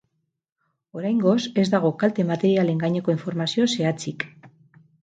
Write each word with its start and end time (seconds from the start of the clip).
Oraingoz, 0.99 1.35
ez 1.65 1.67
dago 1.75 1.93
kalte 2.05 2.27
materialen 2.33 2.83
gaineko 2.87 3.17
informazio 3.19 3.71
zehatzik. 3.79 4.31